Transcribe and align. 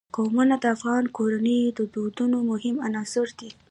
قومونه 0.15 0.55
د 0.59 0.65
افغان 0.75 1.03
کورنیو 1.17 1.75
د 1.77 1.79
دودونو 1.93 2.37
مهم 2.51 2.75
عنصر 2.87 3.27
دی. 3.39 3.49